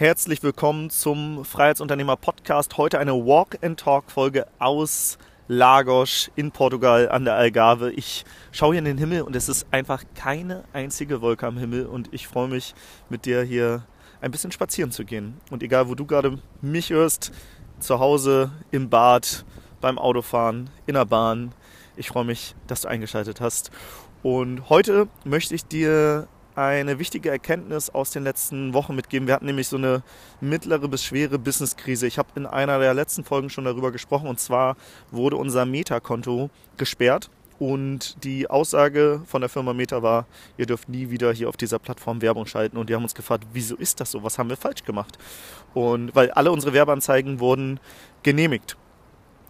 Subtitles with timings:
[0.00, 2.78] Herzlich willkommen zum Freiheitsunternehmer Podcast.
[2.78, 7.92] Heute eine Walk and Talk Folge aus Lagos in Portugal an der Algarve.
[7.92, 11.84] Ich schaue hier in den Himmel und es ist einfach keine einzige Wolke am Himmel
[11.84, 12.74] und ich freue mich
[13.10, 13.84] mit dir hier
[14.22, 15.38] ein bisschen spazieren zu gehen.
[15.50, 17.30] Und egal, wo du gerade mich hörst,
[17.78, 19.44] zu Hause, im Bad,
[19.82, 21.52] beim Autofahren, in der Bahn,
[21.96, 23.70] ich freue mich, dass du eingeschaltet hast.
[24.22, 26.26] Und heute möchte ich dir
[26.60, 29.26] eine wichtige Erkenntnis aus den letzten Wochen mitgeben.
[29.26, 30.02] Wir hatten nämlich so eine
[30.40, 32.06] mittlere bis schwere Businesskrise.
[32.06, 34.76] Ich habe in einer der letzten Folgen schon darüber gesprochen und zwar
[35.10, 37.30] wurde unser Meta-Konto gesperrt.
[37.58, 41.78] Und die Aussage von der Firma Meta war, ihr dürft nie wieder hier auf dieser
[41.78, 42.78] Plattform Werbung schalten.
[42.78, 44.22] Und die haben uns gefragt, wieso ist das so?
[44.22, 45.18] Was haben wir falsch gemacht?
[45.74, 47.78] Und weil alle unsere Werbeanzeigen wurden
[48.22, 48.76] genehmigt.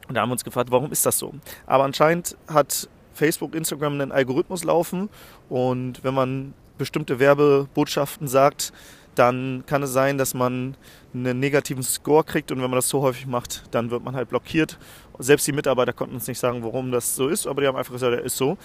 [0.09, 1.35] Und da haben wir uns gefragt, warum ist das so?
[1.67, 5.09] Aber anscheinend hat Facebook, Instagram einen Algorithmus laufen
[5.49, 8.73] und wenn man bestimmte Werbebotschaften sagt,
[9.15, 10.77] dann kann es sein, dass man
[11.13, 14.31] einen negativen Score kriegt und wenn man das so häufig macht, dann wird man halt
[14.31, 14.79] blockiert.
[15.19, 17.93] Selbst die Mitarbeiter konnten uns nicht sagen, warum das so ist, aber die haben einfach
[17.93, 18.57] gesagt, er ist so.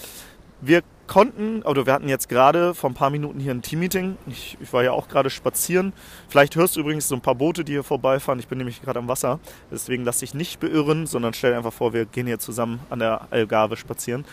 [0.61, 4.17] Wir konnten, oder wir hatten jetzt gerade vor ein paar Minuten hier ein Teammeeting.
[4.27, 5.91] Ich, ich war ja auch gerade spazieren.
[6.29, 8.39] Vielleicht hörst du übrigens so ein paar Boote, die hier vorbeifahren.
[8.39, 9.39] Ich bin nämlich gerade am Wasser.
[9.69, 12.99] Deswegen lass dich nicht beirren, sondern stell dir einfach vor, wir gehen hier zusammen an
[12.99, 14.23] der Algarve spazieren.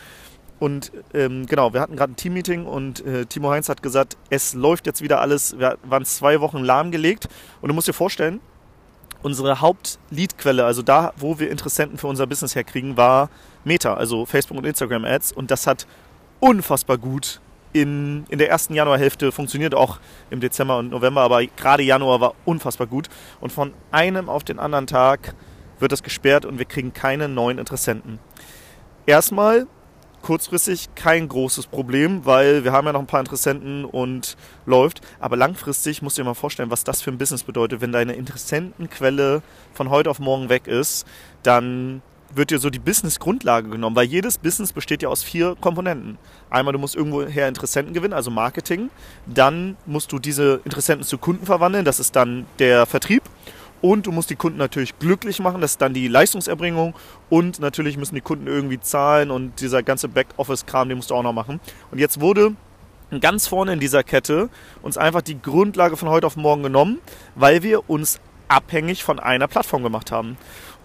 [0.62, 4.54] Und ähm, genau, wir hatten gerade ein Teammeeting und äh, Timo Heinz hat gesagt, es
[4.54, 5.58] läuft jetzt wieder alles.
[5.58, 7.28] Wir waren zwei Wochen lahmgelegt.
[7.60, 8.38] Und du musst dir vorstellen,
[9.24, 13.28] unsere Hauptleadquelle, also da, wo wir Interessenten für unser Business herkriegen, war
[13.64, 15.32] Meta, also Facebook und Instagram Ads.
[15.32, 15.88] Und das hat
[16.38, 17.40] unfassbar gut
[17.72, 19.98] in, in der ersten Januarhälfte funktioniert, auch
[20.30, 23.08] im Dezember und November, aber gerade Januar war unfassbar gut.
[23.40, 25.34] Und von einem auf den anderen Tag
[25.80, 28.20] wird das gesperrt und wir kriegen keine neuen Interessenten.
[29.06, 29.66] Erstmal
[30.22, 35.00] kurzfristig kein großes Problem, weil wir haben ja noch ein paar Interessenten und läuft.
[35.20, 37.80] Aber langfristig musst du dir mal vorstellen, was das für ein Business bedeutet.
[37.80, 39.42] Wenn deine Interessentenquelle
[39.74, 41.06] von heute auf morgen weg ist,
[41.42, 42.02] dann
[42.34, 46.18] wird dir so die Business-Grundlage genommen, weil jedes Business besteht ja aus vier Komponenten.
[46.50, 48.90] Einmal, du musst irgendwoher Interessenten gewinnen, also Marketing.
[49.26, 53.22] Dann musst du diese Interessenten zu Kunden verwandeln, das ist dann der Vertrieb.
[53.82, 56.94] Und du musst die Kunden natürlich glücklich machen, das ist dann die Leistungserbringung.
[57.28, 61.22] Und natürlich müssen die Kunden irgendwie zahlen und dieser ganze Backoffice-Kram, den musst du auch
[61.22, 61.60] noch machen.
[61.90, 62.54] Und jetzt wurde
[63.20, 64.48] ganz vorne in dieser Kette
[64.80, 66.98] uns einfach die Grundlage von heute auf morgen genommen,
[67.34, 70.38] weil wir uns abhängig von einer Plattform gemacht haben.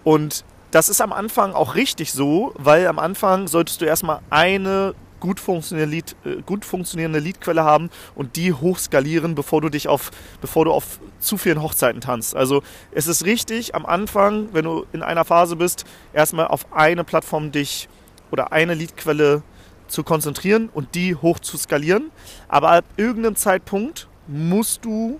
[0.04, 4.94] Und das ist am Anfang auch richtig so, weil am Anfang solltest du erstmal eine
[5.20, 10.10] gut funktionierende, Lead, äh, gut funktionierende Leadquelle haben und die hochskalieren, bevor du dich auf,
[10.40, 12.36] bevor du auf zu vielen Hochzeiten tanzt.
[12.36, 12.62] Also
[12.92, 17.52] es ist richtig, am Anfang, wenn du in einer Phase bist, erstmal auf eine Plattform
[17.52, 17.88] dich
[18.30, 19.42] oder eine Leadquelle
[19.88, 22.10] zu konzentrieren und die hoch zu skalieren.
[22.48, 25.18] Aber ab irgendeinem Zeitpunkt musst du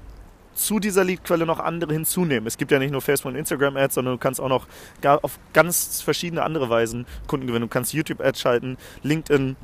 [0.59, 2.47] zu dieser Leadquelle noch andere hinzunehmen.
[2.47, 4.66] Es gibt ja nicht nur Facebook und Instagram Ads, sondern du kannst auch noch
[5.22, 7.66] auf ganz verschiedene andere Weisen Kunden gewinnen.
[7.66, 9.56] Du kannst YouTube Ads schalten, LinkedIn,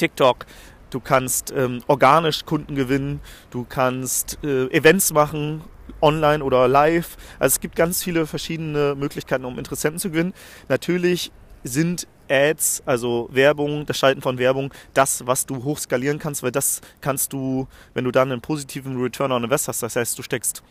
[0.00, 0.46] TikTok.
[0.90, 3.20] Du kannst ähm, organisch Kunden gewinnen.
[3.50, 5.62] Du kannst äh, Events machen,
[6.00, 7.16] online oder live.
[7.38, 10.34] Also es gibt ganz viele verschiedene Möglichkeiten, um Interessenten zu gewinnen.
[10.68, 11.30] Natürlich
[11.62, 16.80] sind Ads, also Werbung, das Schalten von Werbung, das, was du hochskalieren kannst, weil das
[17.00, 20.62] kannst du, wenn du dann einen positiven Return on Invest hast, das heißt, du steckst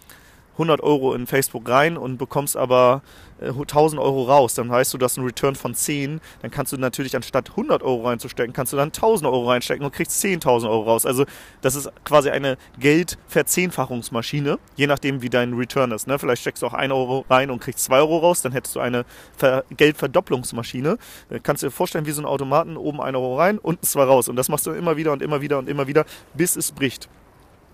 [0.60, 3.02] 100 Euro in Facebook rein und bekommst aber
[3.42, 6.78] 1000 äh, Euro raus, dann heißt du, hast einen Return von 10, dann kannst du
[6.78, 10.84] natürlich anstatt 100 Euro reinzustecken, kannst du dann 1000 Euro reinstecken und kriegst 10.000 Euro
[10.84, 11.06] raus.
[11.06, 11.26] Also
[11.62, 16.08] das ist quasi eine Geldverzehnfachungsmaschine, je nachdem wie dein Return ist.
[16.08, 16.20] Ne?
[16.20, 18.80] Vielleicht steckst du auch 1 Euro rein und kriegst 2 Euro raus, dann hättest du
[18.82, 19.06] eine
[19.38, 20.98] Ver Geldverdopplungsmaschine.
[21.30, 24.04] Äh, kannst du dir vorstellen, wie so ein Automaten, oben 1 Euro rein, unten 2
[24.04, 24.28] raus.
[24.28, 27.08] Und das machst du immer wieder und immer wieder und immer wieder, bis es bricht.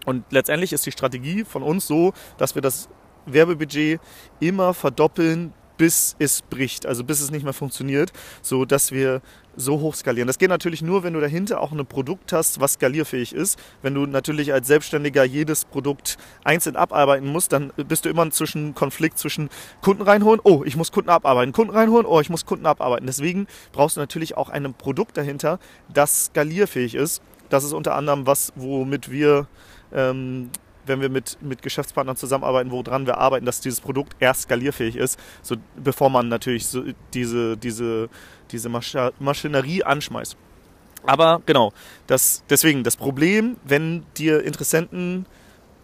[0.05, 2.89] Und letztendlich ist die Strategie von uns so, dass wir das
[3.25, 3.99] Werbebudget
[4.39, 8.11] immer verdoppeln, bis es bricht, also bis es nicht mehr funktioniert,
[8.41, 9.21] so dass wir
[9.57, 10.27] so hoch skalieren.
[10.27, 13.57] Das geht natürlich nur, wenn du dahinter auch ein Produkt hast, was skalierfähig ist.
[13.81, 18.73] Wenn du natürlich als Selbstständiger jedes Produkt einzeln abarbeiten musst, dann bist du immer zwischen
[18.73, 19.49] Konflikt zwischen
[19.81, 23.07] Kunden reinholen, oh, ich muss Kunden abarbeiten, Kunden reinholen, oh, ich muss Kunden abarbeiten.
[23.07, 25.59] Deswegen brauchst du natürlich auch ein Produkt dahinter,
[25.93, 27.21] das skalierfähig ist.
[27.49, 29.47] Das ist unter anderem was, womit wir
[29.93, 30.49] ähm,
[30.87, 35.19] wenn wir mit, mit Geschäftspartnern zusammenarbeiten, woran wir arbeiten, dass dieses Produkt erst skalierfähig ist,
[35.41, 36.83] so, bevor man natürlich so
[37.13, 38.09] diese, diese,
[38.51, 40.37] diese Maschinerie anschmeißt.
[41.05, 41.71] Aber genau,
[42.07, 45.25] das, deswegen das Problem, wenn dir Interessenten,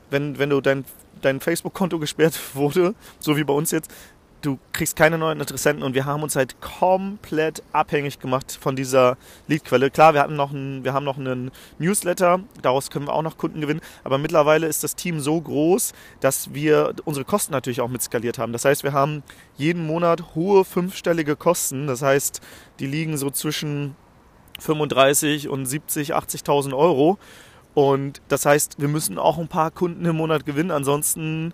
[0.09, 0.85] wenn, wenn du dein,
[1.21, 3.91] dein Facebook-Konto gesperrt wurde, so wie bei uns jetzt,
[4.41, 9.17] du kriegst keine neuen Interessenten und wir haben uns halt komplett abhängig gemacht von dieser
[9.47, 9.91] Leadquelle.
[9.91, 13.37] Klar, wir hatten noch einen, wir haben noch einen Newsletter, daraus können wir auch noch
[13.37, 17.89] Kunden gewinnen, aber mittlerweile ist das Team so groß, dass wir unsere Kosten natürlich auch
[17.89, 18.53] mit skaliert haben.
[18.53, 19.23] Das heißt, wir haben
[19.57, 21.87] jeden Monat hohe fünfstellige Kosten.
[21.87, 22.41] Das heißt,
[22.79, 23.95] die liegen so zwischen
[24.59, 27.17] 35 und 70, 80.000 Euro.
[27.73, 31.53] Und das heißt, wir müssen auch ein paar Kunden im Monat gewinnen, ansonsten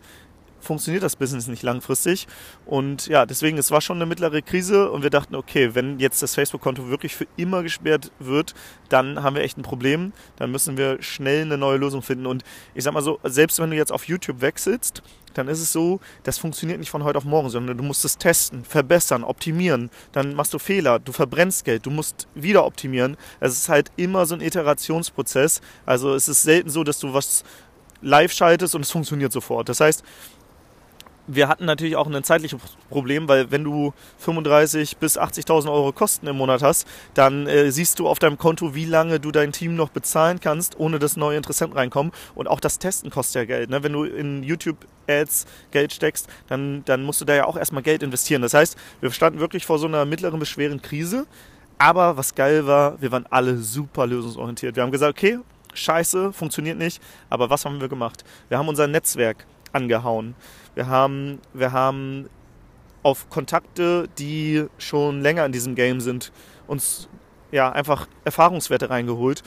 [0.68, 2.28] funktioniert das Business nicht langfristig.
[2.66, 6.22] Und ja, deswegen, es war schon eine mittlere Krise und wir dachten, okay, wenn jetzt
[6.22, 8.54] das Facebook-Konto wirklich für immer gesperrt wird,
[8.90, 10.14] dann haben wir echt ein Problem.
[10.36, 12.28] Dann müssen wir schnell eine neue Lösung finden.
[12.28, 12.44] Und
[12.76, 15.02] ich sag mal so, selbst wenn du jetzt auf YouTube wechselst,
[15.34, 18.18] dann ist es so, das funktioniert nicht von heute auf morgen, sondern du musst es
[18.18, 19.90] testen, verbessern, optimieren.
[20.12, 23.18] Dann machst du Fehler, du verbrennst Geld, du musst wieder optimieren.
[23.40, 25.62] Es ist halt immer so ein Iterationsprozess.
[25.86, 27.44] Also es ist selten so, dass du was
[28.02, 29.70] live schaltest und es funktioniert sofort.
[29.70, 30.04] Das heißt,
[31.28, 32.60] wir hatten natürlich auch ein zeitliches
[32.90, 38.00] Problem, weil wenn du 35 bis 80.000 Euro Kosten im Monat hast, dann äh, siehst
[38.00, 41.38] du auf deinem Konto, wie lange du dein Team noch bezahlen kannst, ohne dass neue
[41.38, 42.14] Interessenten reinkommen.
[42.34, 43.70] Und auch das Testen kostet ja Geld.
[43.70, 43.84] Ne?
[43.84, 48.04] Wenn du in YouTube-Ads Geld steckst, dann, dann musst du da ja auch erstmal Geld
[48.04, 48.42] investieren.
[48.42, 51.28] Das heißt, wir standen wirklich vor so einer mittleren bis schweren Krise.
[51.78, 54.76] Aber was geil war, wir waren alle super lösungsorientiert.
[54.76, 55.40] Wir haben gesagt, okay,
[55.74, 57.02] scheiße, funktioniert nicht.
[57.30, 58.24] Aber was haben wir gemacht?
[58.50, 60.36] Wir haben unser Netzwerk angehauen.
[60.76, 62.30] Wir haben, wir haben
[63.04, 66.32] auf Kontakte, die schon länger in diesem Game sind,
[66.68, 67.08] uns
[67.52, 69.44] ja einfach Erfahrungswerte reingeholt.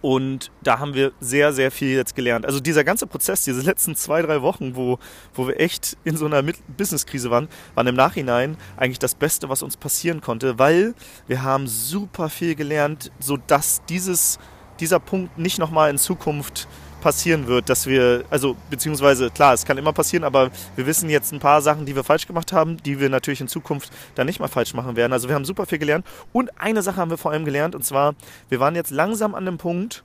[0.00, 2.44] Und da haben wir sehr, sehr viel jetzt gelernt.
[2.44, 4.98] Also dieser ganze Prozess, diese letzten zwei, drei Wochen, wo,
[5.32, 6.42] wo wir echt in so einer
[6.76, 10.94] Business-Krise waren, waren im Nachhinein eigentlich das Beste, was uns passieren konnte, weil
[11.28, 14.40] wir haben super viel gelernt, sodass dieses,
[14.80, 16.66] dieser Punkt nicht nochmal in Zukunft
[17.02, 21.32] passieren wird, dass wir, also beziehungsweise klar, es kann immer passieren, aber wir wissen jetzt
[21.32, 24.40] ein paar Sachen, die wir falsch gemacht haben, die wir natürlich in Zukunft dann nicht
[24.40, 25.12] mal falsch machen werden.
[25.12, 27.84] Also wir haben super viel gelernt und eine Sache haben wir vor allem gelernt und
[27.84, 28.14] zwar,
[28.48, 30.04] wir waren jetzt langsam an dem Punkt,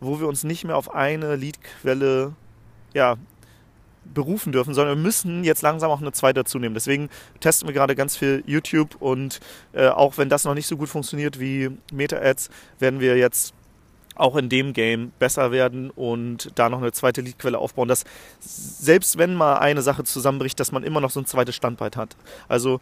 [0.00, 2.32] wo wir uns nicht mehr auf eine Leadquelle
[2.94, 3.16] ja,
[4.14, 6.58] berufen dürfen, sondern wir müssen jetzt langsam auch eine zweite dazu.
[6.58, 7.10] Deswegen
[7.40, 9.40] testen wir gerade ganz viel YouTube und
[9.72, 13.54] äh, auch wenn das noch nicht so gut funktioniert wie Meta-Ads, werden wir jetzt
[14.18, 18.04] auch in dem Game besser werden und da noch eine zweite Leadquelle aufbauen, dass
[18.40, 22.16] selbst wenn mal eine Sache zusammenbricht, dass man immer noch so ein zweites Standbein hat.
[22.48, 22.80] Also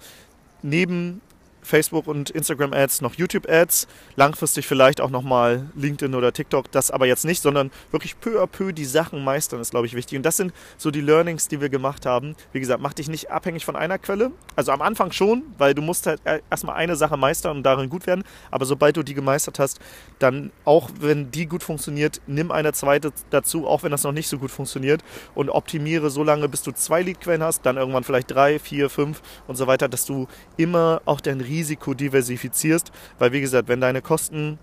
[0.63, 1.21] neben
[1.67, 6.91] Facebook und Instagram Ads, noch YouTube Ads, langfristig vielleicht auch nochmal LinkedIn oder TikTok, das
[6.91, 10.17] aber jetzt nicht, sondern wirklich peu à peu die Sachen meistern ist, glaube ich, wichtig.
[10.17, 12.37] Und das sind so die Learnings, die wir gemacht haben.
[12.53, 14.31] Wie gesagt, mach dich nicht abhängig von einer Quelle.
[14.55, 16.21] Also am Anfang schon, weil du musst halt
[16.51, 18.25] erstmal eine Sache meistern und darin gut werden.
[18.51, 19.81] Aber sobald du die gemeistert hast,
[20.19, 24.29] dann auch wenn die gut funktioniert, nimm eine zweite dazu, auch wenn das noch nicht
[24.29, 25.03] so gut funktioniert
[25.35, 29.21] und optimiere so lange, bis du zwei Leadquellen hast, dann irgendwann vielleicht drei, vier, fünf
[29.49, 33.81] und so weiter, dass du immer auch dein Risiko Risiko diversifizierst, weil wie gesagt, wenn
[33.81, 34.59] deine Kosten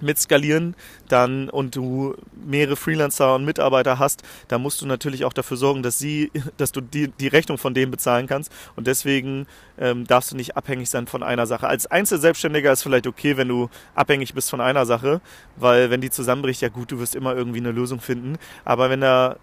[0.00, 0.76] mit skalieren
[1.08, 2.14] dann und du
[2.46, 6.70] mehrere Freelancer und Mitarbeiter hast, dann musst du natürlich auch dafür sorgen, dass sie, dass
[6.70, 8.52] du die, die Rechnung von denen bezahlen kannst.
[8.76, 9.46] Und deswegen
[9.76, 11.66] ähm, darfst du nicht abhängig sein von einer Sache.
[11.66, 15.20] Als Einzelselbstständiger ist vielleicht okay, wenn du abhängig bist von einer Sache,
[15.56, 19.00] weil wenn die zusammenbricht, ja gut, du wirst immer irgendwie eine Lösung finden, aber wenn
[19.00, 19.36] da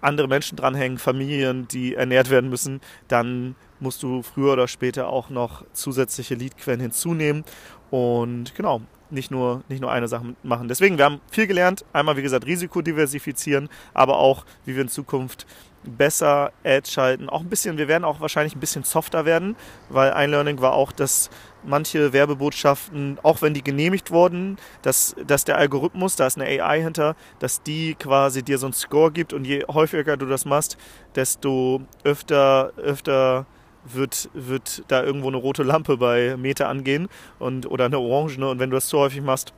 [0.00, 5.30] andere Menschen dranhängen, Familien, die ernährt werden müssen, dann musst du früher oder später auch
[5.30, 7.44] noch zusätzliche Leadquellen hinzunehmen.
[7.90, 10.68] Und genau, nicht nur, nicht nur eine Sache machen.
[10.68, 11.84] Deswegen, wir haben viel gelernt.
[11.92, 15.46] Einmal, wie gesagt, Risiko diversifizieren, aber auch, wie wir in Zukunft
[15.84, 17.28] besser Ads schalten.
[17.28, 19.56] Auch ein bisschen, wir werden auch wahrscheinlich ein bisschen softer werden,
[19.88, 21.30] weil ein Learning war auch, dass
[21.64, 26.82] manche Werbebotschaften, auch wenn die genehmigt wurden, dass, dass der Algorithmus, da ist eine AI
[26.82, 30.76] hinter, dass die quasi dir so einen Score gibt und je häufiger du das machst,
[31.14, 33.46] desto öfter, öfter
[33.92, 38.38] wird, wird da irgendwo eine rote Lampe bei Meta angehen und, oder eine orange.
[38.38, 39.52] Und wenn du das zu häufig machst,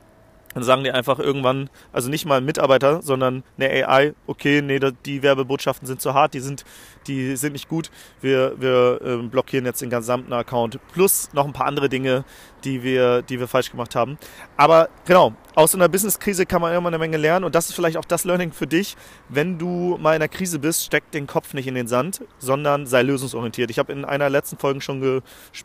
[0.53, 4.79] dann sagen die einfach irgendwann, also nicht mal ein Mitarbeiter, sondern eine AI, okay, nee,
[5.05, 6.65] die Werbebotschaften sind zu hart, die sind,
[7.07, 10.79] die sind nicht gut, wir, wir äh, blockieren jetzt den gesamten Account.
[10.91, 12.25] Plus noch ein paar andere Dinge,
[12.63, 14.17] die wir, die wir falsch gemacht haben.
[14.57, 17.97] Aber genau, aus einer Business-Krise kann man immer eine Menge lernen und das ist vielleicht
[17.97, 18.95] auch das Learning für dich.
[19.27, 22.87] Wenn du mal in einer Krise bist, steck den Kopf nicht in den Sand, sondern
[22.87, 23.69] sei lösungsorientiert.
[23.69, 25.21] Ich habe in einer letzten Folge schon ge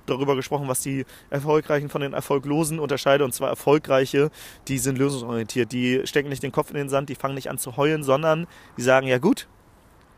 [0.07, 4.31] darüber gesprochen, was die Erfolgreichen von den Erfolglosen unterscheide und zwar Erfolgreiche,
[4.67, 5.71] die sind lösungsorientiert.
[5.71, 8.49] Die stecken nicht den Kopf in den Sand, die fangen nicht an zu heulen, sondern
[8.77, 9.47] die sagen, ja gut,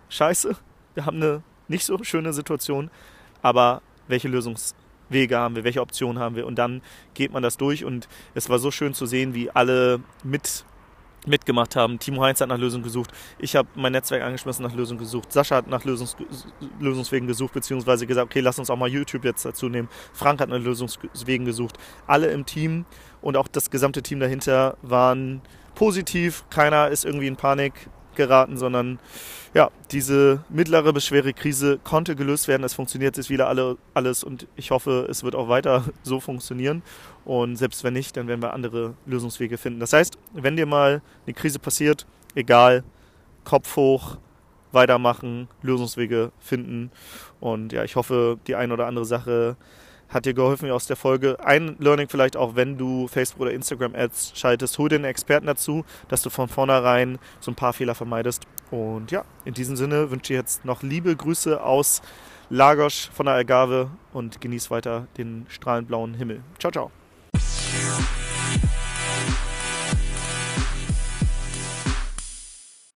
[0.09, 0.57] scheiße,
[0.95, 2.91] wir haben eine nicht so schöne Situation,
[3.43, 4.75] aber welche Lösungs
[5.09, 6.83] Wege haben wir, welche Optionen haben wir und dann
[7.15, 10.65] geht man das durch und es war so schön zu sehen, wie alle mit
[11.27, 11.99] mitgemacht haben.
[11.99, 13.11] Timo Heinz hat nach Lösungen gesucht.
[13.39, 15.33] Ich habe mein Netzwerk angeschmissen, nach Lösungen gesucht.
[15.33, 16.17] Sascha hat nach Lösungs
[16.81, 19.89] Lösungswegen gesucht, beziehungsweise gesagt, okay, lass uns auch mal YouTube jetzt dazu nehmen.
[20.13, 21.77] Frank hat nach Lösungswegen gesucht.
[22.07, 22.85] Alle im Team
[23.21, 25.43] und auch das gesamte Team dahinter waren
[25.75, 26.45] positiv.
[26.51, 27.89] Keiner ist irgendwie in Panik
[28.19, 28.99] geraten, sondern
[29.55, 32.65] ja, diese mittlere bis schwere Krise konnte gelöst werden.
[32.65, 36.83] Es funktioniert jetzt wieder alle, alles und ich hoffe, es wird auch weiter so funktionieren.
[37.25, 39.81] Und selbst wenn nicht, dann werden wir andere Lösungswege finden.
[39.81, 42.85] Das heißt, wenn dir mal eine Krise passiert, egal,
[43.45, 44.19] Kopf hoch,
[44.73, 46.91] weitermachen, Lösungswege finden.
[47.41, 49.57] Und ja, ich hoffe, die ein oder andere Sache
[50.09, 51.39] hat dir geholfen aus der Folge.
[51.45, 55.47] Ein Learning vielleicht auch, wenn du Facebook oder Instagram Ads schaltest, hol dir einen Experten
[55.47, 58.45] dazu, dass du von vornherein so ein paar Fehler vermeidest.
[58.71, 62.03] Und ja, in diesem Sinne wünsche ich jetzt noch liebe Grüße aus
[62.51, 66.43] Lagos von der Algarve und genieß weiter den strahlend blauen Himmel.
[66.59, 66.91] Ciao, ciao.